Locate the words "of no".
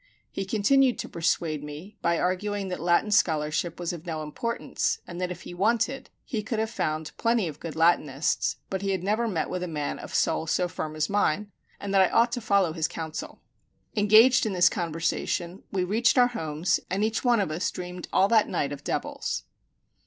3.93-4.23